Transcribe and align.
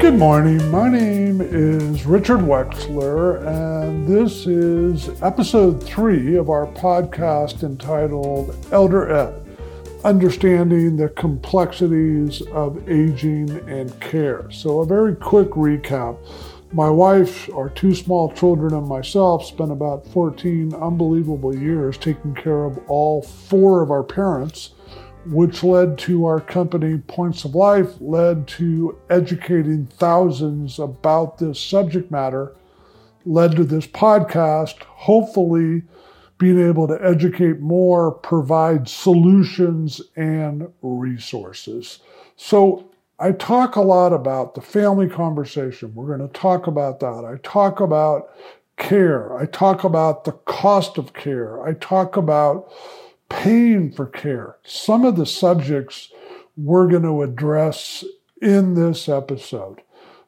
Good 0.00 0.14
morning. 0.14 0.70
My 0.70 0.88
name 0.88 1.42
is 1.42 2.06
Richard 2.06 2.40
Wexler, 2.40 3.46
and 3.46 4.06
this 4.06 4.46
is 4.46 5.10
episode 5.20 5.82
three 5.82 6.36
of 6.36 6.48
our 6.48 6.66
podcast 6.68 7.64
entitled 7.64 8.56
Elder 8.72 9.14
Ed 9.14 9.46
Understanding 10.02 10.96
the 10.96 11.10
Complexities 11.10 12.40
of 12.52 12.88
Aging 12.88 13.50
and 13.68 14.00
Care. 14.00 14.50
So, 14.50 14.80
a 14.80 14.86
very 14.86 15.14
quick 15.14 15.50
recap. 15.50 16.16
My 16.72 16.88
wife, 16.88 17.52
our 17.54 17.68
two 17.68 17.94
small 17.94 18.32
children, 18.32 18.72
and 18.72 18.88
myself 18.88 19.44
spent 19.44 19.70
about 19.70 20.06
14 20.06 20.72
unbelievable 20.72 21.54
years 21.54 21.98
taking 21.98 22.34
care 22.34 22.64
of 22.64 22.78
all 22.88 23.20
four 23.20 23.82
of 23.82 23.90
our 23.90 24.02
parents 24.02 24.70
which 25.26 25.62
led 25.62 25.98
to 25.98 26.24
our 26.24 26.40
company 26.40 26.98
Points 26.98 27.44
of 27.44 27.54
Life, 27.54 28.00
led 28.00 28.48
to 28.48 28.98
educating 29.10 29.86
thousands 29.86 30.78
about 30.78 31.38
this 31.38 31.60
subject 31.60 32.10
matter, 32.10 32.56
led 33.24 33.56
to 33.56 33.64
this 33.64 33.86
podcast, 33.86 34.78
hopefully 34.82 35.82
being 36.38 36.58
able 36.58 36.88
to 36.88 36.98
educate 37.04 37.60
more, 37.60 38.10
provide 38.10 38.88
solutions 38.88 40.00
and 40.16 40.66
resources. 40.80 42.00
So 42.36 42.90
I 43.18 43.32
talk 43.32 43.76
a 43.76 43.82
lot 43.82 44.14
about 44.14 44.54
the 44.54 44.62
family 44.62 45.06
conversation. 45.06 45.94
We're 45.94 46.16
going 46.16 46.26
to 46.26 46.40
talk 46.40 46.66
about 46.66 47.00
that. 47.00 47.26
I 47.26 47.36
talk 47.42 47.80
about 47.80 48.30
care. 48.78 49.36
I 49.36 49.44
talk 49.44 49.84
about 49.84 50.24
the 50.24 50.32
cost 50.32 50.96
of 50.96 51.12
care. 51.12 51.62
I 51.62 51.74
talk 51.74 52.16
about 52.16 52.72
paying 53.30 53.90
for 53.90 54.04
care. 54.04 54.56
Some 54.62 55.06
of 55.06 55.16
the 55.16 55.24
subjects 55.24 56.12
we're 56.56 56.88
going 56.88 57.04
to 57.04 57.22
address 57.22 58.04
in 58.42 58.74
this 58.74 59.08
episode. 59.08 59.80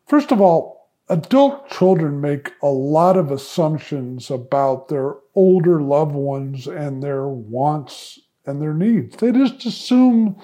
First 0.06 0.32
of 0.32 0.40
all, 0.40 0.90
adult 1.08 1.68
children 1.68 2.20
make 2.20 2.52
a 2.62 2.68
lot 2.68 3.18
of 3.18 3.30
assumptions 3.30 4.30
about 4.30 4.88
their 4.88 5.16
older 5.34 5.82
loved 5.82 6.14
ones 6.14 6.66
and 6.66 7.02
their 7.02 7.28
wants 7.28 8.18
and 8.46 8.62
their 8.62 8.74
needs. 8.74 9.16
They 9.16 9.32
just 9.32 9.66
assume 9.66 10.40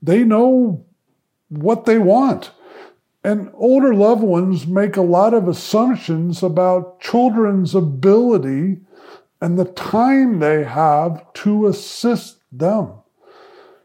they 0.00 0.22
know 0.22 0.84
what 1.48 1.84
they 1.86 1.98
want. 1.98 2.52
And 3.24 3.50
older 3.54 3.94
loved 3.94 4.22
ones 4.22 4.66
make 4.66 4.96
a 4.96 5.02
lot 5.02 5.32
of 5.32 5.46
assumptions 5.46 6.42
about 6.42 7.00
children's 7.00 7.74
ability 7.74 8.78
and 9.42 9.58
the 9.58 9.64
time 9.64 10.38
they 10.38 10.62
have 10.62 11.30
to 11.32 11.66
assist 11.66 12.38
them. 12.52 12.92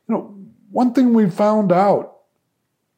You 0.07 0.15
know, 0.15 0.37
one 0.69 0.93
thing 0.93 1.15
we 1.15 1.31
found 1.31 1.71
out 1.71 2.17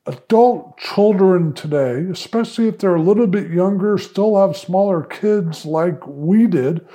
adult 0.05 0.77
children 0.77 1.53
today, 1.53 2.05
especially 2.11 2.67
if 2.67 2.77
they're 2.77 2.95
a 2.95 3.01
little 3.01 3.27
bit 3.27 3.49
younger, 3.49 3.97
still 3.97 4.35
have 4.35 4.57
smaller 4.57 5.03
kids 5.03 5.66
like 5.66 6.05
we 6.05 6.47
did, 6.47 6.85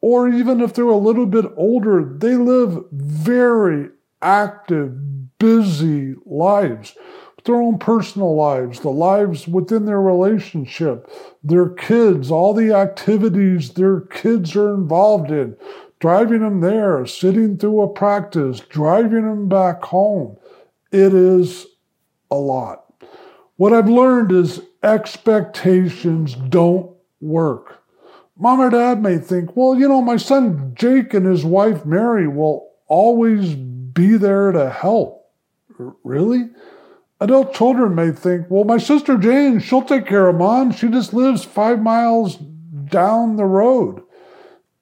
or 0.00 0.28
even 0.28 0.60
if 0.60 0.74
they're 0.74 0.86
a 0.86 0.96
little 0.96 1.26
bit 1.26 1.46
older, 1.56 2.04
they 2.04 2.34
live 2.34 2.84
very 2.90 3.90
active, 4.20 5.38
busy 5.38 6.16
lives 6.26 6.96
their 7.44 7.60
own 7.60 7.78
personal 7.78 8.34
lives, 8.34 8.80
the 8.80 8.90
lives 8.90 9.48
within 9.48 9.86
their 9.86 10.00
relationship, 10.00 11.10
their 11.42 11.68
kids, 11.68 12.30
all 12.30 12.54
the 12.54 12.72
activities 12.72 13.70
their 13.70 14.00
kids 14.00 14.54
are 14.56 14.74
involved 14.74 15.30
in, 15.30 15.56
driving 16.00 16.40
them 16.40 16.60
there, 16.60 17.04
sitting 17.06 17.56
through 17.56 17.82
a 17.82 17.92
practice, 17.92 18.60
driving 18.60 19.22
them 19.22 19.48
back 19.48 19.82
home. 19.82 20.36
It 20.90 21.14
is 21.14 21.66
a 22.30 22.36
lot. 22.36 22.84
What 23.56 23.72
I've 23.72 23.88
learned 23.88 24.32
is 24.32 24.60
expectations 24.82 26.34
don't 26.34 26.90
work. 27.20 27.82
Mom 28.36 28.60
or 28.60 28.70
dad 28.70 29.02
may 29.02 29.18
think, 29.18 29.56
well, 29.56 29.78
you 29.78 29.88
know, 29.88 30.02
my 30.02 30.16
son 30.16 30.72
Jake 30.74 31.14
and 31.14 31.26
his 31.26 31.44
wife 31.44 31.86
Mary 31.86 32.26
will 32.26 32.70
always 32.88 33.54
be 33.54 34.16
there 34.16 34.52
to 34.52 34.70
help. 34.70 35.30
Really? 36.02 36.50
Adult 37.22 37.54
children 37.54 37.94
may 37.94 38.10
think, 38.10 38.50
well, 38.50 38.64
my 38.64 38.78
sister 38.78 39.16
Jane, 39.16 39.60
she'll 39.60 39.82
take 39.82 40.06
care 40.06 40.26
of 40.26 40.34
mom. 40.34 40.72
She 40.72 40.88
just 40.88 41.14
lives 41.14 41.44
five 41.44 41.80
miles 41.80 42.34
down 42.34 43.36
the 43.36 43.44
road. 43.44 44.02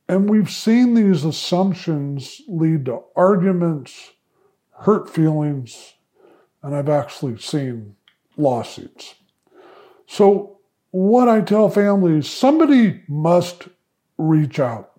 And 0.09 0.31
we've 0.31 0.51
seen 0.51 0.95
these 0.95 1.23
assumptions 1.23 2.41
lead 2.49 2.87
to 2.87 3.03
arguments, 3.15 4.13
hurt 4.71 5.11
feelings, 5.11 5.93
and 6.63 6.75
I've 6.75 6.89
actually 6.89 7.37
seen 7.37 7.97
lawsuits. 8.39 9.17
So, 10.07 10.61
what 10.93 11.29
I 11.29 11.43
tell 11.43 11.69
families 11.69 12.31
somebody 12.31 13.03
must 13.07 13.69
reach 14.17 14.59
out. 14.59 14.99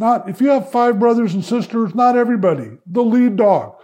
Not 0.00 0.28
if 0.28 0.40
you 0.40 0.48
have 0.48 0.72
five 0.72 0.98
brothers 0.98 1.32
and 1.32 1.44
sisters, 1.44 1.94
not 1.94 2.16
everybody, 2.16 2.72
the 2.86 3.04
lead 3.04 3.36
dog 3.36 3.77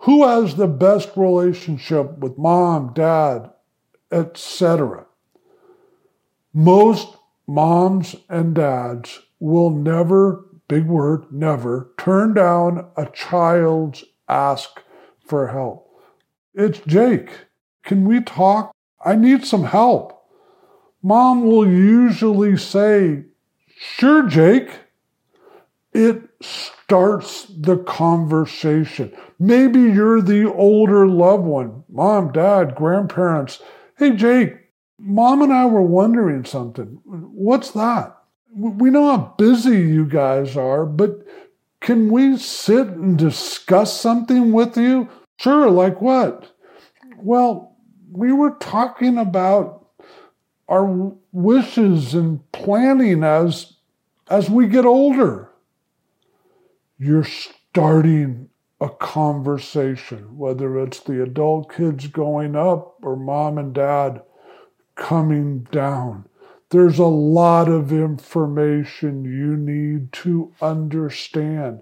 who 0.00 0.26
has 0.26 0.56
the 0.56 0.66
best 0.66 1.10
relationship 1.16 2.18
with 2.18 2.38
mom, 2.38 2.92
dad, 2.94 3.50
etc. 4.10 5.04
Most 6.54 7.16
moms 7.46 8.16
and 8.28 8.54
dads 8.54 9.20
will 9.38 9.70
never, 9.70 10.46
big 10.68 10.86
word, 10.86 11.30
never, 11.30 11.92
turn 11.98 12.32
down 12.32 12.88
a 12.96 13.06
child's 13.06 14.04
ask 14.28 14.82
for 15.26 15.48
help. 15.48 15.86
It's 16.54 16.80
Jake. 16.80 17.30
Can 17.82 18.06
we 18.06 18.22
talk? 18.22 18.74
I 19.04 19.16
need 19.16 19.44
some 19.44 19.64
help. 19.64 20.16
Mom 21.02 21.44
will 21.44 21.68
usually 21.68 22.56
say, 22.56 23.24
Sure, 23.76 24.26
Jake. 24.26 24.70
It 25.92 26.29
starts 26.40 27.46
the 27.46 27.78
conversation. 27.78 29.12
Maybe 29.38 29.80
you're 29.80 30.22
the 30.22 30.50
older 30.52 31.06
loved 31.06 31.44
one, 31.44 31.84
mom, 31.88 32.32
dad, 32.32 32.74
grandparents. 32.74 33.60
Hey, 33.98 34.16
Jake, 34.16 34.56
mom 34.98 35.42
and 35.42 35.52
I 35.52 35.66
were 35.66 35.82
wondering 35.82 36.44
something. 36.44 37.00
What's 37.04 37.72
that? 37.72 38.16
We 38.54 38.90
know 38.90 39.10
how 39.10 39.34
busy 39.38 39.78
you 39.78 40.06
guys 40.06 40.56
are, 40.56 40.84
but 40.84 41.24
can 41.80 42.10
we 42.10 42.36
sit 42.36 42.88
and 42.88 43.16
discuss 43.16 43.98
something 43.98 44.52
with 44.52 44.76
you? 44.76 45.08
Sure, 45.38 45.70
like 45.70 46.00
what? 46.00 46.52
Well, 47.18 47.76
we 48.10 48.32
were 48.32 48.56
talking 48.60 49.18
about 49.18 49.86
our 50.68 51.12
wishes 51.32 52.14
and 52.14 52.50
planning 52.52 53.24
as 53.24 53.74
as 54.28 54.48
we 54.48 54.68
get 54.68 54.84
older 54.84 55.49
you're 57.00 57.24
starting 57.24 58.50
a 58.78 58.90
conversation, 58.90 60.36
whether 60.36 60.78
it's 60.78 61.00
the 61.00 61.22
adult 61.22 61.74
kids 61.74 62.06
going 62.08 62.54
up 62.54 62.96
or 63.02 63.16
mom 63.16 63.56
and 63.56 63.72
dad 63.72 64.20
coming 64.96 65.60
down. 65.72 66.26
There's 66.68 66.98
a 66.98 67.06
lot 67.06 67.68
of 67.68 67.90
information 67.90 69.24
you 69.24 69.56
need 69.56 70.12
to 70.24 70.52
understand. 70.60 71.80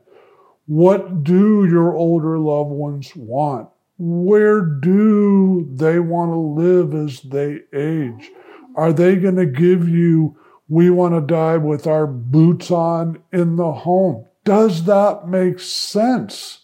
What 0.67 1.25
do 1.25 1.67
your 1.69 1.95
older 1.95 2.39
loved 2.39 2.71
ones 2.71 3.13
want? 3.17 3.69
Where 3.99 4.61
do 4.61 5.69
they 5.75 5.99
want 5.99 6.31
to 6.31 6.39
live 6.39 6.95
as 6.95 7.23
they 7.23 7.63
age? 7.75 8.31
Are 8.77 8.93
they 8.93 9.17
going 9.17 9.37
to 9.37 9.47
give 9.47 9.89
you, 9.89 10.39
we 10.69 10.91
want 10.91 11.15
to 11.15 11.21
die 11.21 11.57
with 11.57 11.89
our 11.89 12.07
boots 12.07 12.71
on 12.71 13.21
in 13.33 13.57
the 13.57 13.73
home? 13.73 14.25
Does 14.49 14.85
that 14.85 15.29
make 15.29 15.61
sense? 15.61 16.61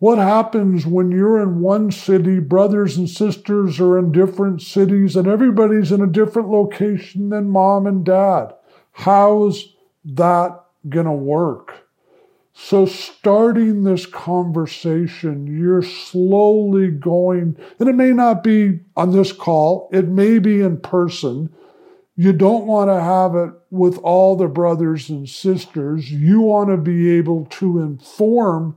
What 0.00 0.18
happens 0.18 0.84
when 0.84 1.12
you're 1.12 1.40
in 1.40 1.60
one 1.60 1.92
city, 1.92 2.40
brothers 2.40 2.96
and 2.96 3.08
sisters 3.08 3.78
are 3.78 3.96
in 3.96 4.10
different 4.10 4.60
cities, 4.60 5.14
and 5.14 5.28
everybody's 5.28 5.92
in 5.92 6.00
a 6.00 6.08
different 6.08 6.48
location 6.48 7.28
than 7.28 7.48
mom 7.48 7.86
and 7.86 8.04
dad? 8.04 8.54
How's 8.90 9.72
that 10.04 10.64
going 10.88 11.06
to 11.06 11.12
work? 11.12 11.86
So, 12.54 12.86
starting 12.86 13.84
this 13.84 14.04
conversation, 14.04 15.46
you're 15.46 15.82
slowly 15.82 16.88
going, 16.88 17.56
and 17.78 17.88
it 17.88 17.94
may 17.94 18.10
not 18.10 18.42
be 18.42 18.80
on 18.96 19.12
this 19.12 19.30
call, 19.30 19.88
it 19.92 20.08
may 20.08 20.40
be 20.40 20.60
in 20.62 20.80
person, 20.80 21.54
you 22.20 22.32
don't 22.32 22.66
want 22.66 22.90
to 22.90 23.00
have 23.00 23.36
it 23.36 23.54
with 23.70 23.96
all 23.98 24.34
the 24.34 24.48
brothers 24.48 25.08
and 25.08 25.28
sisters. 25.28 26.10
You 26.10 26.40
want 26.40 26.68
to 26.68 26.76
be 26.76 27.12
able 27.12 27.44
to 27.44 27.78
inform 27.78 28.76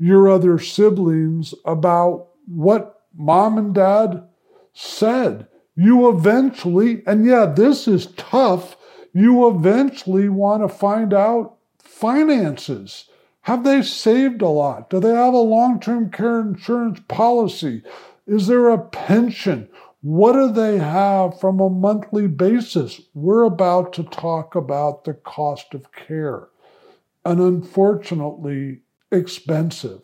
your 0.00 0.28
other 0.28 0.58
siblings 0.58 1.54
about 1.64 2.30
what 2.48 3.02
mom 3.14 3.56
and 3.56 3.72
dad 3.72 4.24
said. 4.72 5.46
You 5.76 6.08
eventually, 6.08 7.04
and 7.06 7.24
yeah, 7.24 7.46
this 7.46 7.86
is 7.86 8.06
tough, 8.16 8.76
you 9.14 9.48
eventually 9.48 10.28
want 10.28 10.64
to 10.64 10.68
find 10.68 11.14
out 11.14 11.58
finances. 11.78 13.08
Have 13.42 13.62
they 13.62 13.82
saved 13.82 14.42
a 14.42 14.48
lot? 14.48 14.90
Do 14.90 14.98
they 14.98 15.14
have 15.14 15.34
a 15.34 15.38
long 15.38 15.78
term 15.78 16.10
care 16.10 16.40
insurance 16.40 16.98
policy? 17.06 17.84
Is 18.26 18.48
there 18.48 18.70
a 18.70 18.78
pension? 18.78 19.68
What 20.02 20.32
do 20.32 20.50
they 20.50 20.78
have 20.78 21.38
from 21.38 21.60
a 21.60 21.70
monthly 21.70 22.26
basis? 22.26 23.00
We're 23.14 23.44
about 23.44 23.92
to 23.92 24.02
talk 24.02 24.56
about 24.56 25.04
the 25.04 25.14
cost 25.14 25.74
of 25.74 25.92
care, 25.92 26.48
and 27.24 27.40
unfortunately, 27.40 28.80
expensive. 29.12 30.00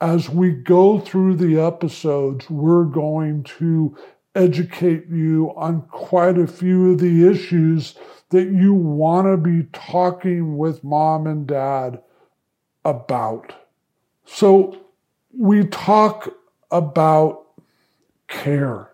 As 0.00 0.30
we 0.30 0.52
go 0.52 1.00
through 1.00 1.36
the 1.36 1.60
episodes, 1.60 2.48
we're 2.48 2.84
going 2.84 3.42
to 3.58 3.94
educate 4.34 5.08
you 5.10 5.52
on 5.54 5.82
quite 5.82 6.38
a 6.38 6.46
few 6.46 6.92
of 6.92 6.98
the 6.98 7.28
issues 7.30 7.94
that 8.30 8.48
you 8.48 8.72
want 8.72 9.26
to 9.26 9.36
be 9.36 9.68
talking 9.74 10.56
with 10.56 10.82
mom 10.82 11.26
and 11.26 11.46
dad 11.46 12.02
about. 12.86 13.52
So, 14.24 14.78
we 15.36 15.66
talk 15.66 16.34
about 16.70 17.48
care. 18.28 18.91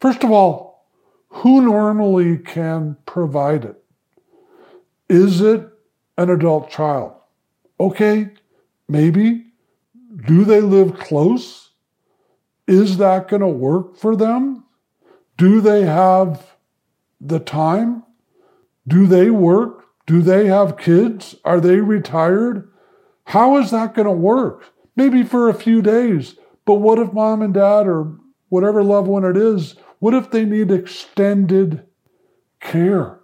First 0.00 0.22
of 0.22 0.30
all, 0.30 0.86
who 1.28 1.60
normally 1.60 2.38
can 2.38 2.96
provide 3.04 3.64
it? 3.64 3.82
Is 5.08 5.40
it 5.40 5.68
an 6.16 6.30
adult 6.30 6.70
child? 6.70 7.14
Okay, 7.80 8.30
maybe. 8.88 9.46
Do 10.26 10.44
they 10.44 10.60
live 10.60 10.98
close? 10.98 11.70
Is 12.66 12.98
that 12.98 13.28
going 13.28 13.42
to 13.42 13.48
work 13.48 13.96
for 13.96 14.14
them? 14.14 14.64
Do 15.36 15.60
they 15.60 15.84
have 15.84 16.54
the 17.20 17.40
time? 17.40 18.04
Do 18.86 19.06
they 19.06 19.30
work? 19.30 19.84
Do 20.06 20.22
they 20.22 20.46
have 20.46 20.78
kids? 20.78 21.34
Are 21.44 21.60
they 21.60 21.80
retired? 21.80 22.70
How 23.24 23.58
is 23.58 23.70
that 23.70 23.94
going 23.94 24.06
to 24.06 24.12
work? 24.12 24.72
Maybe 24.96 25.22
for 25.22 25.48
a 25.48 25.54
few 25.54 25.82
days. 25.82 26.36
But 26.64 26.74
what 26.74 26.98
if 26.98 27.12
mom 27.12 27.42
and 27.42 27.54
dad 27.54 27.86
or 27.86 28.18
whatever 28.48 28.82
loved 28.82 29.08
one 29.08 29.24
it 29.24 29.36
is, 29.36 29.76
what 29.98 30.14
if 30.14 30.30
they 30.30 30.44
need 30.44 30.70
extended 30.70 31.84
care? 32.60 33.20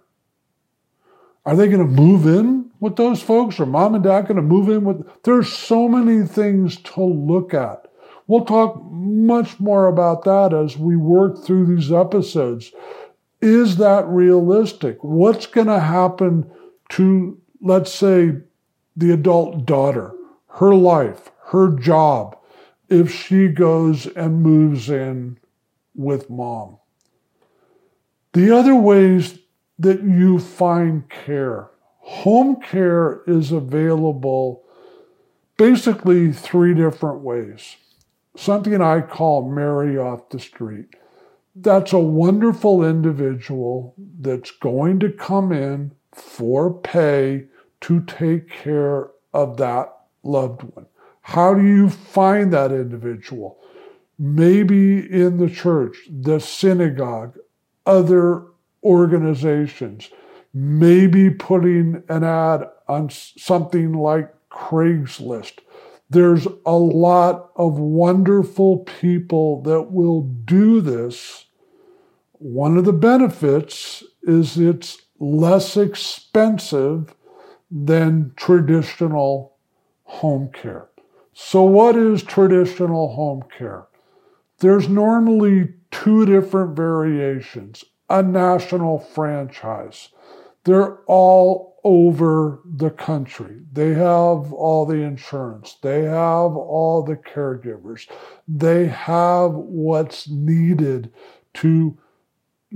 Are 1.45 1.55
they 1.55 1.67
going 1.67 1.79
to 1.79 2.01
move 2.01 2.25
in 2.25 2.71
with 2.79 2.95
those 2.95 3.21
folks? 3.21 3.59
Or 3.59 3.65
mom 3.65 3.95
and 3.95 4.03
dad 4.03 4.27
going 4.27 4.35
to 4.37 4.41
move 4.41 4.69
in 4.69 4.83
with? 4.83 5.07
There's 5.23 5.51
so 5.51 5.87
many 5.87 6.25
things 6.25 6.77
to 6.77 7.03
look 7.03 7.53
at. 7.53 7.87
We'll 8.27 8.45
talk 8.45 8.81
much 8.89 9.59
more 9.59 9.87
about 9.87 10.23
that 10.23 10.53
as 10.53 10.77
we 10.77 10.95
work 10.95 11.43
through 11.43 11.67
these 11.67 11.91
episodes. 11.91 12.71
Is 13.41 13.77
that 13.77 14.07
realistic? 14.07 14.97
What's 15.01 15.45
going 15.45 15.67
to 15.67 15.79
happen 15.79 16.49
to, 16.89 17.39
let's 17.61 17.93
say, 17.93 18.37
the 18.95 19.11
adult 19.11 19.65
daughter, 19.65 20.13
her 20.47 20.73
life, 20.73 21.29
her 21.47 21.69
job, 21.77 22.35
if 22.89 23.11
she 23.11 23.47
goes 23.47 24.07
and 24.07 24.41
moves 24.41 24.89
in 24.89 25.37
with 25.95 26.29
mom? 26.29 26.77
The 28.33 28.55
other 28.55 28.75
ways 28.75 29.39
that 29.79 30.03
you 30.03 30.39
find 30.39 31.09
care 31.09 31.69
home 32.05 32.61
care 32.61 33.21
is 33.25 33.51
available 33.51 34.63
basically 35.57 36.31
three 36.31 36.73
different 36.75 37.21
ways. 37.21 37.77
Something 38.37 38.79
I 38.79 39.01
call 39.01 39.49
Mary 39.49 39.97
off 39.97 40.29
the 40.29 40.39
street. 40.39 40.95
That's 41.55 41.93
a 41.93 41.99
wonderful 41.99 42.83
individual 42.83 43.95
that's 43.97 44.51
going 44.51 44.99
to 44.99 45.09
come 45.09 45.51
in 45.51 45.93
for 46.11 46.71
pay 46.71 47.45
to 47.81 48.01
take 48.01 48.49
care 48.49 49.09
of 49.33 49.57
that 49.57 49.91
loved 50.21 50.61
one. 50.61 50.85
How 51.21 51.55
do 51.55 51.65
you 51.65 51.89
find 51.89 52.53
that 52.53 52.71
individual? 52.71 53.57
Maybe 54.17 54.99
in 54.99 55.37
the 55.37 55.49
church, 55.49 55.97
the 56.09 56.39
synagogue, 56.39 57.37
other 57.85 58.45
organizations, 58.83 60.09
maybe 60.53 61.29
putting 61.29 62.03
an 62.07 62.23
ad 62.23 62.63
on 62.87 63.09
something 63.09 63.93
like 63.93 64.33
Craigslist. 64.49 65.59
There's 66.09 66.47
a 66.65 66.75
lot 66.75 67.49
of 67.55 67.77
wonderful 67.77 68.79
people 68.79 69.61
that 69.63 69.91
will 69.91 70.21
do 70.21 70.79
this. 70.79 71.45
One 72.33 72.77
of 72.77 72.85
the 72.85 72.93
benefits 72.93 74.03
is 74.23 74.57
it's 74.57 75.01
less 75.19 75.75
expensive 75.75 77.15
than 77.71 78.33
traditional 78.35 79.57
home 80.03 80.49
care. 80.53 80.87
So, 81.33 81.63
what 81.63 81.97
is 81.97 82.23
traditional 82.23 83.13
home 83.13 83.43
care? 83.57 83.87
There's 84.59 84.87
normally 84.87 85.73
two 85.91 86.25
different 86.25 86.75
variations 86.75 87.83
a 88.09 88.21
national 88.21 88.99
franchise. 88.99 90.09
They're 90.63 90.97
all 91.07 91.75
over 91.83 92.59
the 92.65 92.89
country. 92.89 93.61
They 93.71 93.93
have 93.93 94.51
all 94.51 94.85
the 94.85 95.01
insurance. 95.01 95.77
They 95.81 96.03
have 96.03 96.55
all 96.55 97.03
the 97.03 97.15
caregivers. 97.15 98.07
They 98.47 98.87
have 98.87 99.53
what's 99.53 100.27
needed 100.27 101.11
to 101.55 101.97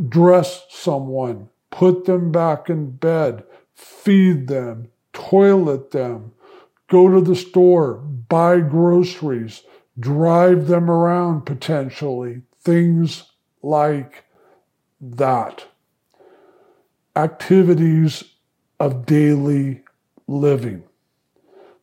dress 0.07 0.65
someone, 0.69 1.49
put 1.71 2.05
them 2.05 2.31
back 2.31 2.69
in 2.69 2.91
bed, 2.91 3.43
feed 3.73 4.47
them, 4.47 4.89
toilet 5.11 5.91
them, 5.91 6.31
go 6.87 7.09
to 7.09 7.21
the 7.21 7.35
store, 7.35 7.95
buy 7.95 8.59
groceries, 8.59 9.63
drive 9.99 10.67
them 10.67 10.89
around 10.89 11.45
potentially, 11.45 12.41
things 12.61 13.23
like 13.61 14.25
that. 15.01 15.65
Activities 17.15 18.23
of 18.79 19.05
daily 19.05 19.83
living. 20.27 20.83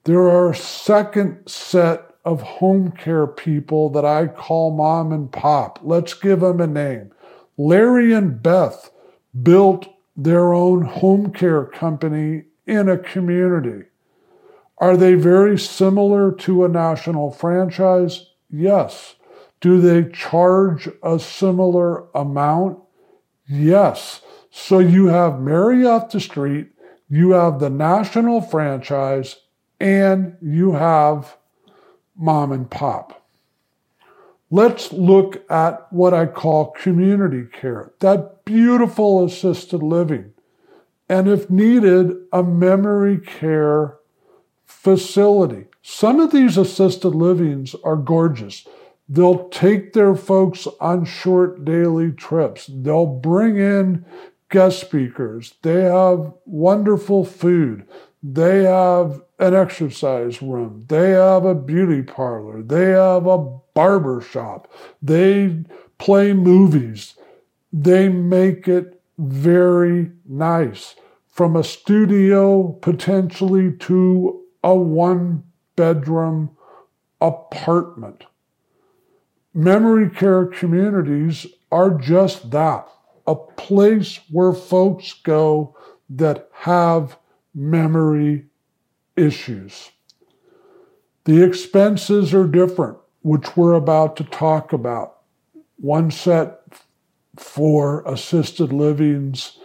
There 0.05 0.23
are 0.23 0.51
a 0.51 0.57
second 0.57 1.47
set 1.49 2.15
of 2.25 2.41
home 2.41 2.93
care 2.93 3.27
people 3.27 3.91
that 3.91 4.05
I 4.05 4.27
call 4.29 4.71
mom 4.73 5.13
and 5.13 5.31
pop. 5.31 5.79
Let's 5.83 6.15
give 6.15 6.41
them 6.41 6.61
a 6.61 6.67
name. 6.67 7.13
Larry 7.57 8.13
and 8.13 8.43
Beth 8.43 8.91
built 9.43 9.87
their 10.17 10.55
own 10.55 10.83
home 10.83 11.33
care 11.33 11.65
company 11.65 12.45
in 12.67 12.89
a 12.89 12.99
community. 12.99 13.87
Are 14.79 14.97
they 14.97 15.15
very 15.15 15.59
similar 15.59 16.33
to 16.33 16.65
a 16.65 16.69
national 16.69 17.31
franchise? 17.31 18.27
Yes. 18.51 19.17
Do 19.61 19.81
they 19.81 20.11
charge 20.11 20.89
a 21.03 21.19
similar 21.19 22.09
amount? 22.15 22.79
Yes. 23.49 24.21
So 24.51 24.79
you 24.79 25.07
have 25.07 25.41
Mary 25.41 25.83
the 25.83 26.21
street, 26.21 26.69
you 27.09 27.31
have 27.31 27.61
the 27.61 27.71
national 27.71 28.41
franchise, 28.41 29.37
and 29.81 30.37
you 30.41 30.73
have 30.73 31.37
mom 32.17 32.53
and 32.53 32.71
pop. 32.71 33.27
Let's 34.51 34.93
look 34.93 35.45
at 35.51 35.93
what 35.93 36.15
I 36.15 36.27
call 36.27 36.71
community 36.71 37.45
care, 37.53 37.93
that 38.01 38.45
beautiful 38.45 39.25
assisted 39.25 39.83
living, 39.83 40.33
and 41.09 41.29
if 41.29 41.51
needed, 41.51 42.13
a 42.33 42.43
memory 42.43 43.19
care 43.19 43.99
facility. 44.67 45.67
Some 45.83 46.21
of 46.21 46.33
these 46.33 46.59
assisted 46.59 47.11
livings 47.11 47.75
are 47.85 47.97
gorgeous. 47.97 48.67
They'll 49.09 49.49
take 49.49 49.93
their 49.93 50.15
folks 50.15 50.67
on 50.81 51.05
short 51.05 51.65
daily 51.65 52.13
trips. 52.13 52.69
They'll 52.73 53.07
bring 53.07 53.57
in 53.57 54.05
guest 54.51 54.81
speakers. 54.81 55.55
They 55.63 55.83
have 55.83 56.33
wonderful 56.45 57.25
food. 57.25 57.87
They 58.23 58.65
have 58.65 59.23
an 59.39 59.55
exercise 59.55 60.43
room. 60.43 60.87
They 60.89 61.11
have 61.11 61.45
a 61.45 61.55
beauty 61.55 62.03
parlor. 62.03 62.63
They 62.63 62.91
have 62.91 63.27
a 63.27 63.39
barber 63.75 64.21
shop. 64.21 64.73
They 65.01 65.65
play 65.99 66.33
movies. 66.33 67.15
They 67.73 68.09
make 68.09 68.67
it 68.67 69.01
very 69.19 70.11
nice. 70.25 70.97
From 71.29 71.55
a 71.55 71.65
studio 71.65 72.73
potentially 72.81 73.73
to 73.73 74.43
a 74.67 74.75
one 74.75 75.45
bedroom 75.77 76.51
apartment. 77.21 78.25
Memory 79.55 80.11
care 80.11 80.45
communities 80.45 81.47
are 81.71 81.91
just 81.95 82.51
that 82.51 82.89
a 83.29 83.35
place 83.35 84.21
where 84.31 84.53
folks 84.53 85.13
go 85.13 85.77
that 86.11 86.49
have 86.53 87.17
memory 87.55 88.47
issues. 89.17 89.91
The 91.25 91.43
expenses 91.43 92.35
are 92.35 92.47
different, 92.47 92.99
which 93.23 93.57
we're 93.57 93.75
about 93.75 94.17
to 94.17 94.25
talk 94.25 94.73
about. 94.73 95.19
One 95.77 96.11
set 96.11 96.61
for 97.37 98.03
assisted 98.07 98.73
livings, 98.73 99.59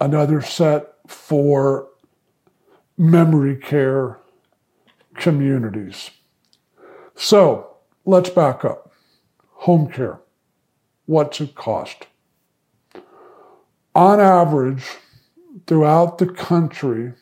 another 0.00 0.40
set 0.40 0.94
for 1.06 1.88
memory 2.98 3.56
care 3.56 4.18
communities. 5.14 6.10
So 7.14 7.76
let's 8.04 8.30
back 8.30 8.64
up 8.64 8.92
home 9.50 9.90
care. 9.90 10.20
what's 11.06 11.40
it 11.40 11.54
cost? 11.54 12.06
On 13.94 14.20
average, 14.20 14.84
throughout 15.66 16.18
the 16.18 16.26
country, 16.26 17.14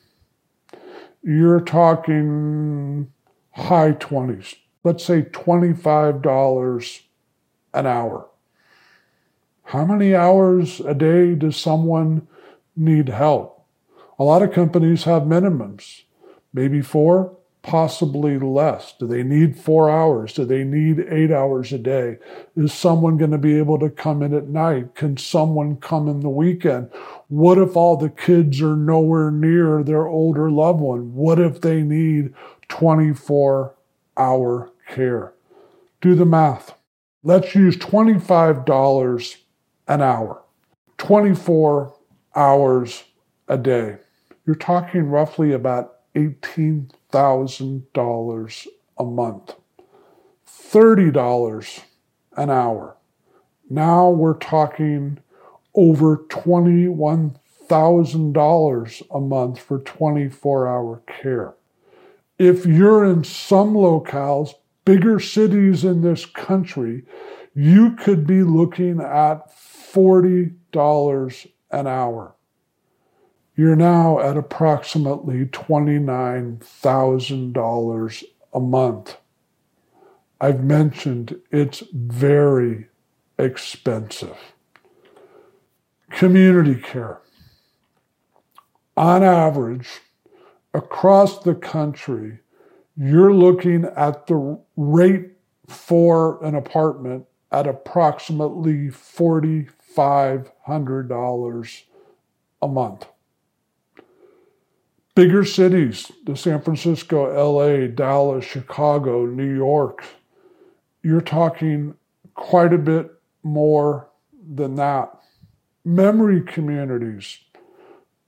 you're 1.23 1.61
talking 1.61 3.13
high 3.53 3.93
20s, 3.93 4.57
let's 4.83 5.05
say 5.05 5.23
$25 5.23 7.01
an 7.73 7.87
hour. 7.87 8.29
How 9.65 9.85
many 9.85 10.15
hours 10.15 10.81
a 10.81 10.95
day 10.95 11.35
does 11.35 11.57
someone 11.57 12.27
need 12.77 13.09
help? 13.09 13.54
A 14.19 14.25
lot 14.25 14.43
of 14.43 14.53
companies 14.53 15.05
have 15.05 15.23
minimums, 15.23 16.03
maybe 16.53 16.81
four, 16.81 17.37
possibly 17.63 18.39
less? 18.39 18.95
Do 19.01 19.07
they 19.07 19.23
need 19.23 19.59
four 19.59 19.91
hours? 19.91 20.35
Do 20.35 20.45
they 20.45 20.63
need 20.63 21.05
eight 21.09 21.33
hours 21.33 21.73
a 21.73 21.79
day? 21.79 22.19
Is 22.57 22.73
someone 22.73 23.17
going 23.17 23.33
to 23.33 23.39
be 23.39 23.59
able 23.59 23.79
to 23.81 23.91
come 23.91 24.23
in 24.23 24.35
at 24.35 24.49
night? 24.49 24.95
Can 24.95 25.17
someone 25.17 25.77
come 25.79 26.07
in 26.07 26.21
the 26.21 26.29
weekend? 26.29 26.91
What 27.29 27.59
if 27.59 27.75
all 27.75 27.97
the 27.97 28.11
kids 28.11 28.61
are 28.61 28.77
nowhere 28.77 29.31
near 29.31 29.83
their 29.83 30.07
older 30.07 30.51
loved 30.51 30.81
one? 30.81 31.15
What 31.15 31.41
if 31.41 31.61
they 31.63 31.83
need 31.83 32.35
24 32.69 33.75
hour 34.17 34.71
care? 34.89 35.33
Do 36.01 36.15
the 36.15 36.27
math. 36.27 36.75
Let's 37.23 37.55
use 37.55 37.77
$25 37.79 39.37
an 39.89 40.03
hour, 40.03 40.43
24 40.99 41.95
hours 42.37 43.05
a 43.49 43.57
day. 43.57 43.97
You're 44.47 44.57
talking 44.57 45.09
roughly 45.09 45.53
about 45.53 45.97
18 46.15 46.91
$1,000 47.15 48.67
a 48.99 49.05
month, 49.05 49.55
$30 50.47 51.81
an 52.37 52.51
hour. 52.51 52.97
Now 53.71 54.11
we're 54.11 54.35
talking 54.35 55.21
over 55.75 56.17
$21,000 56.17 59.03
a 59.11 59.21
month 59.21 59.59
for 59.61 59.79
24 59.79 60.69
hour 60.69 61.03
care. 61.07 61.55
If 62.37 62.67
you're 62.67 63.05
in 63.05 63.23
some 63.23 63.75
locales, 63.75 64.55
bigger 64.85 65.21
cities 65.21 65.85
in 65.85 66.01
this 66.03 66.27
country, 66.27 67.05
you 67.55 67.93
could 67.93 68.27
be 68.27 68.43
looking 68.43 69.01
at 69.01 69.57
$40 69.57 71.47
an 71.71 71.87
hour 71.87 72.35
you're 73.57 73.77
now 73.77 74.19
at 74.19 74.37
approximately 74.37 75.47
$29,000 75.47 78.25
a 78.53 78.61
month. 78.61 79.17
I've 80.41 80.65
mentioned 80.65 81.41
it's 81.51 81.85
very 81.93 82.89
expensive. 83.39 84.37
Community 86.11 86.75
care. 86.75 87.21
On 88.97 89.23
average, 89.23 90.01
across 90.73 91.41
the 91.41 91.55
country, 91.55 92.39
you're 92.97 93.35
looking 93.35 93.85
at 93.97 94.27
the 94.27 94.59
rate 94.77 95.31
for 95.67 96.45
an 96.45 96.55
apartment 96.55 97.27
at 97.51 97.67
approximately 97.67 98.89
$4,500 98.89 101.83
a 102.63 102.69
month. 102.69 103.07
Bigger 105.15 105.45
cities, 105.45 106.11
the 106.25 106.37
San 106.37 106.61
Francisco, 106.61 107.33
LA, 107.33 107.87
Dallas, 107.87 108.45
Chicago, 108.45 109.27
New 109.27 109.55
York, 109.55 110.05
you're 111.05 111.21
talking 111.21 111.95
quite 112.35 112.73
a 112.73 112.79
bit 112.79 113.13
more 113.45 114.11
than 114.55 114.75
that. 114.75 115.17
Memory 115.85 116.43
communities, 116.43 117.39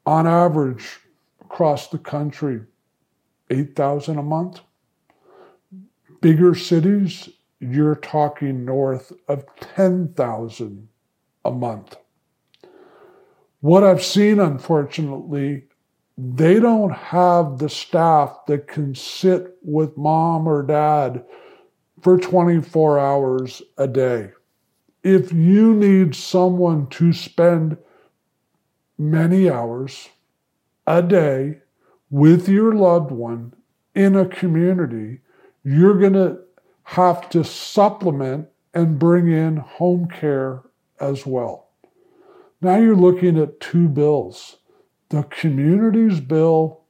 on 0.04 0.28
average 0.28 1.00
across 1.40 1.88
the 1.88 1.98
country, 1.98 2.60
8,000 3.50 4.18
a 4.18 4.22
month. 4.22 4.60
Bigger 6.20 6.54
cities, 6.54 7.28
you're 7.58 7.96
talking 7.96 8.64
north 8.64 9.12
of 9.26 9.44
10,000 9.58 10.88
a 11.44 11.50
month. 11.50 11.96
What 13.60 13.82
I've 13.82 14.04
seen, 14.04 14.38
unfortunately, 14.38 15.64
they 16.18 16.58
don't 16.58 16.92
have 16.92 17.58
the 17.58 17.68
staff 17.68 18.46
that 18.46 18.66
can 18.66 18.94
sit 18.94 19.56
with 19.62 19.96
mom 19.98 20.48
or 20.48 20.62
dad 20.62 21.24
for 22.00 22.18
24 22.18 22.98
hours 22.98 23.62
a 23.76 23.86
day. 23.86 24.30
If 25.02 25.32
you 25.32 25.74
need 25.74 26.14
someone 26.14 26.86
to 26.88 27.12
spend 27.12 27.76
many 28.98 29.50
hours 29.50 30.08
a 30.86 31.02
day 31.02 31.58
with 32.10 32.48
your 32.48 32.72
loved 32.72 33.10
one 33.10 33.52
in 33.94 34.16
a 34.16 34.26
community, 34.26 35.20
you're 35.64 35.98
going 35.98 36.14
to 36.14 36.38
have 36.84 37.28
to 37.30 37.44
supplement 37.44 38.48
and 38.72 38.98
bring 38.98 39.30
in 39.30 39.56
home 39.56 40.08
care 40.08 40.62
as 40.98 41.26
well. 41.26 41.68
Now 42.60 42.78
you're 42.78 42.96
looking 42.96 43.38
at 43.38 43.60
two 43.60 43.88
bills 43.88 44.56
the 45.08 45.22
communities 45.24 46.20
bill 46.20 46.82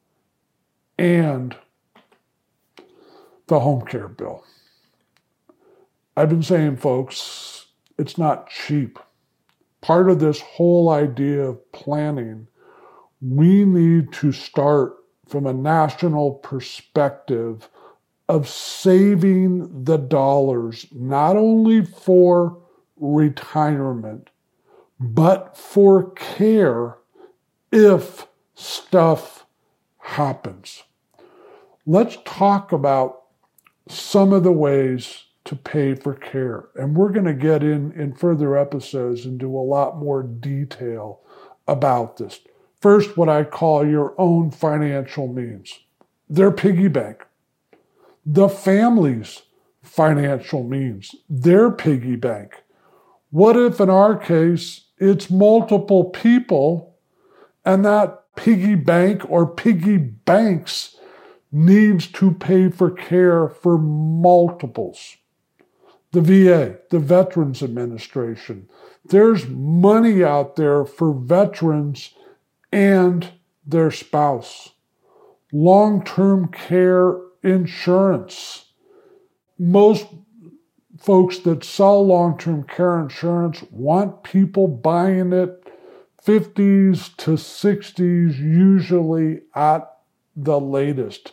and 0.99 1.56
the 3.46 3.61
home 3.61 3.82
care 3.82 4.08
bill. 4.08 4.44
I've 6.16 6.30
been 6.30 6.42
saying, 6.42 6.78
folks, 6.78 7.66
it's 7.99 8.16
not 8.16 8.49
cheap. 8.49 8.99
Part 9.82 10.11
of 10.11 10.18
this 10.18 10.40
whole 10.40 10.88
idea 10.88 11.42
of 11.42 11.73
planning, 11.73 12.49
we 13.20 13.64
need 13.64 14.12
to 14.14 14.32
start 14.32 14.96
from 15.28 15.46
a 15.46 15.52
national 15.52 16.32
perspective 16.35 17.68
of 18.28 18.49
saving 18.49 19.85
the 19.85 19.99
dollars, 19.99 20.87
not 20.92 21.37
only 21.37 21.85
for 21.85 22.58
retirement, 22.96 24.30
but 24.99 25.56
for 25.56 26.11
care 26.12 26.96
if 27.73 28.26
stuff 28.54 29.46
happens. 29.99 30.82
Let's 31.87 32.18
talk 32.25 32.73
about 32.73 33.23
some 33.88 34.32
of 34.32 34.42
the 34.42 34.52
ways 34.52 35.25
to 35.44 35.54
pay 35.54 35.94
for 35.94 36.14
care. 36.14 36.68
And 36.75 36.96
we're 36.96 37.12
going 37.12 37.26
to 37.26 37.35
get 37.35 37.62
in 37.62 37.92
in 37.92 38.14
further 38.14 38.56
episodes 38.56 39.25
and 39.25 39.38
do 39.38 39.54
a 39.56 39.58
lot 39.58 39.96
more 39.96 40.23
detail 40.23 41.20
about 41.68 42.16
this. 42.16 42.40
First, 42.80 43.16
what 43.16 43.28
I 43.28 43.44
call 43.44 43.87
your 43.87 44.14
own 44.18 44.50
financial 44.50 45.28
means. 45.28 45.78
Their 46.28 46.50
piggy 46.50 46.88
bank. 46.88 47.25
The 48.25 48.49
family's 48.49 49.42
financial 49.82 50.64
means. 50.64 51.14
Their 51.28 51.70
piggy 51.70 52.16
bank. 52.16 52.64
What 53.30 53.56
if 53.56 53.80
in 53.80 53.90
our 53.90 54.16
case 54.16 54.87
it's 54.99 55.30
multiple 55.30 56.04
people 56.04 56.95
and 57.66 57.85
that 57.85 58.23
piggy 58.37 58.76
bank 58.76 59.28
or 59.28 59.44
piggy 59.44 59.99
banks 59.99 60.96
needs 61.50 62.06
to 62.06 62.30
pay 62.30 62.70
for 62.70 62.90
care 62.90 63.49
for 63.49 63.76
multiples. 63.76 65.16
The 66.12 66.20
VA, 66.20 66.78
the 66.90 67.00
Veterans 67.00 67.62
Administration, 67.62 68.68
there's 69.04 69.49
money 69.49 70.23
out 70.23 70.56
there 70.56 70.85
for 70.85 71.12
veterans 71.12 72.14
and 72.73 73.30
their 73.66 73.90
spouse. 73.90 74.70
Long 75.52 76.04
term 76.04 76.49
care 76.49 77.16
insurance. 77.42 78.66
Most 79.58 80.06
folks 80.99 81.38
that 81.40 81.64
sell 81.64 82.06
long 82.06 82.38
term 82.38 82.62
care 82.64 83.00
insurance 83.00 83.62
want 83.70 84.23
people 84.23 84.68
buying 84.68 85.32
it 85.32 85.65
50s 86.26 87.16
to 87.18 87.33
60s, 87.33 88.38
usually 88.38 89.42
at 89.54 89.99
the 90.35 90.59
latest. 90.59 91.33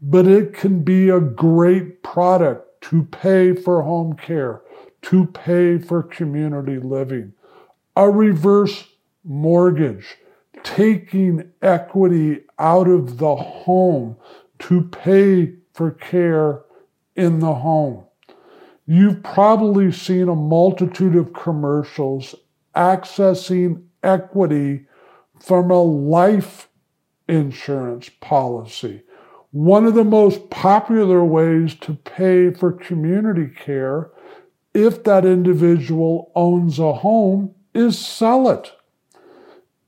But 0.00 0.26
it 0.26 0.52
can 0.52 0.84
be 0.84 1.08
a 1.08 1.18
great 1.18 2.02
product 2.02 2.82
to 2.82 3.04
pay 3.04 3.54
for 3.54 3.82
home 3.82 4.14
care, 4.16 4.60
to 5.02 5.26
pay 5.26 5.78
for 5.78 6.02
community 6.02 6.78
living. 6.78 7.32
A 7.96 8.10
reverse 8.10 8.86
mortgage, 9.24 10.16
taking 10.62 11.50
equity 11.62 12.42
out 12.58 12.86
of 12.86 13.16
the 13.16 13.34
home 13.34 14.16
to 14.58 14.82
pay 14.82 15.54
for 15.72 15.90
care 15.90 16.62
in 17.16 17.38
the 17.38 17.54
home. 17.54 18.04
You've 18.86 19.22
probably 19.22 19.90
seen 19.90 20.28
a 20.28 20.34
multitude 20.34 21.16
of 21.16 21.32
commercials 21.32 22.34
accessing 22.76 23.84
equity 24.04 24.86
from 25.40 25.70
a 25.70 25.82
life 25.82 26.68
insurance 27.26 28.10
policy. 28.20 29.02
One 29.50 29.86
of 29.86 29.94
the 29.94 30.04
most 30.04 30.50
popular 30.50 31.24
ways 31.24 31.74
to 31.76 31.94
pay 31.94 32.52
for 32.52 32.72
community 32.72 33.48
care 33.48 34.10
if 34.74 35.04
that 35.04 35.24
individual 35.24 36.32
owns 36.34 36.78
a 36.78 36.92
home, 36.92 37.54
is 37.72 37.96
sell 37.96 38.50
it. 38.50 38.72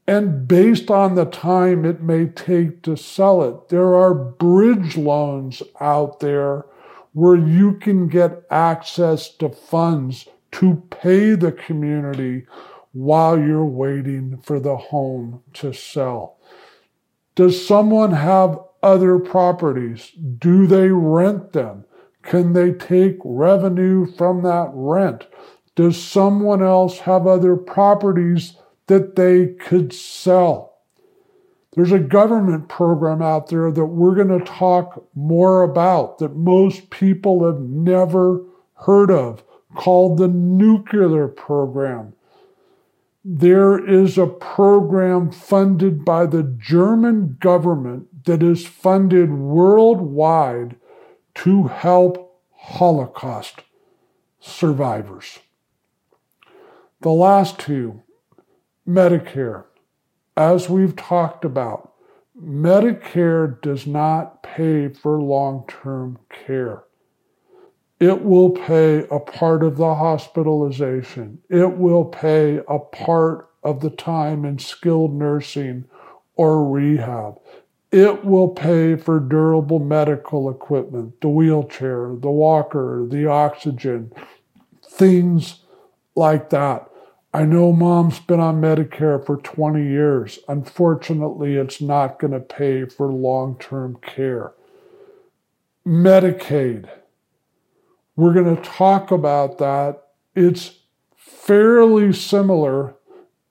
And 0.07 0.47
based 0.47 0.91
on 0.91 1.17
the 1.17 1.25
time 1.25 1.85
it 1.85 2.01
may 2.01 2.27
take 2.27 2.83
to 2.83 2.97
sell 2.97 3.43
it, 3.43 3.69
there 3.69 3.95
are 3.97 4.15
bridge 4.15 4.97
loans 4.97 5.63
out 5.81 6.21
there 6.21 6.65
where 7.13 7.37
you 7.37 7.75
can 7.75 8.07
get 8.07 8.45
access 8.51 9.29
to 9.29 9.49
funds 9.49 10.29
to 10.53 10.83
pay 10.91 11.35
the 11.35 11.51
community 11.51 12.47
while 12.97 13.39
you're 13.39 13.65
waiting 13.65 14.39
for 14.39 14.59
the 14.59 14.77
home 14.77 15.43
to 15.53 15.73
sell. 15.73 16.39
Does 17.35 17.67
someone 17.67 18.13
have 18.13 18.59
other 18.83 19.19
properties? 19.19 20.13
Do 20.39 20.67
they 20.67 20.89
rent 20.89 21.53
them? 21.53 21.85
Can 22.23 22.55
they 22.55 22.73
take 22.73 23.19
revenue 23.25 24.07
from 24.07 24.43
that 24.43 24.71
rent? 24.73 25.27
Does 25.75 26.03
someone 26.03 26.63
else 26.63 27.01
have 27.01 27.27
other 27.27 27.57
properties 27.57 28.57
that 28.87 29.17
they 29.17 29.47
could 29.47 29.93
sell. 29.93 30.75
There's 31.75 31.93
a 31.93 31.99
government 31.99 32.69
program 32.69 33.21
out 33.21 33.49
there 33.49 33.71
that 33.71 33.85
we're 33.85 34.15
going 34.15 34.39
to 34.39 34.45
talk 34.45 35.05
more 35.15 35.63
about 35.63 36.19
that 36.19 36.37
most 36.37 36.89
people 36.91 37.45
have 37.45 37.61
never 37.61 38.43
heard 38.75 39.11
of 39.11 39.45
called 39.75 40.17
the 40.17 40.29
nuclear 40.29 41.29
program. 41.29 42.15
There 43.29 43.85
is 43.85 44.17
a 44.19 44.29
program 44.29 45.33
funded 45.33 46.05
by 46.05 46.27
the 46.27 46.45
German 46.45 47.39
government 47.41 48.25
that 48.25 48.41
is 48.41 48.65
funded 48.65 49.33
worldwide 49.33 50.77
to 51.35 51.65
help 51.65 52.41
Holocaust 52.55 53.63
survivors. 54.39 55.41
The 57.01 57.11
last 57.11 57.59
two 57.59 58.05
Medicare. 58.87 59.65
As 60.37 60.71
we've 60.71 60.95
talked 60.95 61.45
about, 61.45 61.95
Medicare 62.41 63.61
does 63.61 63.89
not 63.89 64.45
pay 64.45 64.89
for 64.89 65.21
long 65.21 65.65
term 65.67 66.21
care. 66.31 66.85
It 67.99 68.23
will 68.23 68.51
pay 68.51 69.07
a 69.11 69.19
part 69.19 69.63
of 69.63 69.77
the 69.77 69.95
hospitalization. 69.95 71.39
It 71.49 71.79
will 71.79 72.05
pay 72.05 72.61
a 72.69 72.79
part 72.79 73.49
of 73.63 73.81
the 73.81 73.91
time 73.91 74.45
in 74.45 74.59
skilled 74.59 75.15
nursing 75.15 75.87
or 76.35 76.69
rehab. 76.69 77.41
It 77.91 78.25
will 78.25 78.49
pay 78.49 78.97
for 78.97 79.19
durable 79.19 79.79
medical 79.79 80.51
equipment, 80.51 81.21
the 81.23 81.29
wheelchair, 81.29 82.15
the 82.15 82.31
walker, 82.31 83.07
the 83.09 83.27
oxygen, 83.27 84.13
things 84.85 85.61
like 86.15 86.51
that. 86.51 86.91
I 87.33 87.45
know 87.45 87.73
mom's 87.73 88.19
been 88.19 88.41
on 88.41 88.61
Medicare 88.61 89.25
for 89.25 89.37
20 89.37 89.83
years. 89.83 90.39
Unfortunately, 90.49 91.57
it's 91.57 91.81
not 91.81 92.19
going 92.19 92.33
to 92.33 92.41
pay 92.41 92.87
for 92.87 93.13
long 93.13 93.59
term 93.59 93.99
care. 94.03 94.53
Medicaid. 95.87 96.89
We're 98.17 98.33
going 98.33 98.57
to 98.57 98.63
talk 98.63 99.11
about 99.11 99.59
that. 99.59 100.03
It's 100.35 100.81
fairly 101.17 102.13
similar 102.13 102.97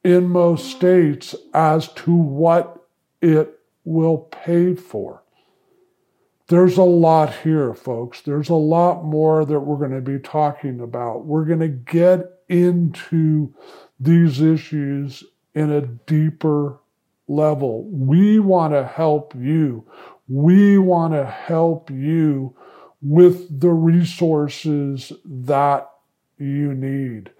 in 0.03 0.27
most 0.27 0.69
states 0.71 1.35
as 1.53 1.87
to 1.93 2.13
what 2.13 2.83
it 3.21 3.59
will 3.83 4.17
pay 4.17 4.75
for. 4.75 5.23
There's 6.47 6.77
a 6.77 6.83
lot 6.83 7.33
here, 7.37 7.73
folks. 7.73 8.21
There's 8.21 8.49
a 8.49 8.55
lot 8.55 9.03
more 9.03 9.45
that 9.45 9.59
we're 9.59 9.77
going 9.77 10.03
to 10.03 10.11
be 10.11 10.19
talking 10.19 10.79
about. 10.79 11.25
We're 11.25 11.45
going 11.45 11.59
to 11.59 11.67
get 11.67 12.25
into 12.49 13.53
these 13.99 14.41
issues 14.41 15.23
in 15.55 15.71
a 15.71 15.81
deeper 15.81 16.79
level. 17.27 17.85
We 17.89 18.37
want 18.39 18.73
to 18.73 18.85
help 18.85 19.33
you. 19.35 19.87
We 20.27 20.77
want 20.77 21.13
to 21.13 21.25
help 21.25 21.89
you 21.89 22.55
with 23.01 23.59
the 23.59 23.71
resources 23.71 25.11
that 25.23 25.89
you 26.37 26.73
need. 26.73 27.31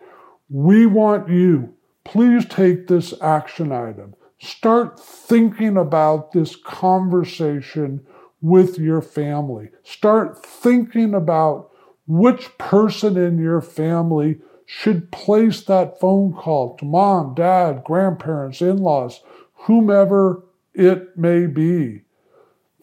We 0.49 0.85
want 0.85 1.29
you. 1.29 1.73
Please 2.03 2.45
take 2.45 2.87
this 2.87 3.13
action 3.21 3.71
item. 3.71 4.15
Start 4.39 4.99
thinking 4.99 5.77
about 5.77 6.31
this 6.31 6.55
conversation 6.55 8.05
with 8.41 8.77
your 8.77 9.01
family. 9.01 9.69
Start 9.83 10.45
thinking 10.45 11.15
about 11.15 11.71
which 12.07 12.55
person 12.57 13.17
in 13.17 13.39
your 13.39 13.61
family 13.61 14.39
should 14.65 15.11
place 15.11 15.61
that 15.61 15.99
phone 15.99 16.33
call 16.33 16.75
to 16.77 16.85
mom, 16.85 17.33
dad, 17.33 17.83
grandparents, 17.83 18.61
in 18.61 18.77
laws, 18.77 19.21
whomever 19.53 20.43
it 20.73 21.17
may 21.17 21.47
be. 21.47 22.01